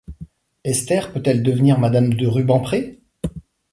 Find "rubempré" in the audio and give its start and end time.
2.25-3.03